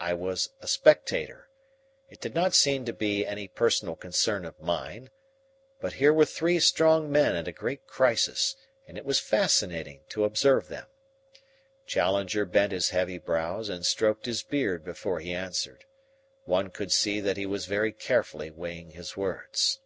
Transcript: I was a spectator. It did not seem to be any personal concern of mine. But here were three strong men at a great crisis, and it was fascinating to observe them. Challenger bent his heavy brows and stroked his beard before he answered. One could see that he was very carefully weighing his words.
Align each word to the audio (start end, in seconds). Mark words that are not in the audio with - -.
I 0.00 0.12
was 0.12 0.50
a 0.60 0.68
spectator. 0.68 1.48
It 2.10 2.20
did 2.20 2.34
not 2.34 2.52
seem 2.54 2.84
to 2.84 2.92
be 2.92 3.24
any 3.24 3.48
personal 3.48 3.96
concern 3.96 4.44
of 4.44 4.60
mine. 4.60 5.08
But 5.80 5.94
here 5.94 6.12
were 6.12 6.26
three 6.26 6.60
strong 6.60 7.10
men 7.10 7.34
at 7.34 7.48
a 7.48 7.52
great 7.52 7.86
crisis, 7.86 8.54
and 8.86 8.98
it 8.98 9.06
was 9.06 9.18
fascinating 9.18 10.02
to 10.10 10.24
observe 10.26 10.68
them. 10.68 10.88
Challenger 11.86 12.44
bent 12.44 12.72
his 12.72 12.90
heavy 12.90 13.16
brows 13.16 13.70
and 13.70 13.86
stroked 13.86 14.26
his 14.26 14.42
beard 14.42 14.84
before 14.84 15.20
he 15.20 15.32
answered. 15.32 15.86
One 16.44 16.68
could 16.68 16.92
see 16.92 17.20
that 17.20 17.38
he 17.38 17.46
was 17.46 17.64
very 17.64 17.92
carefully 17.92 18.50
weighing 18.50 18.90
his 18.90 19.16
words. 19.16 19.80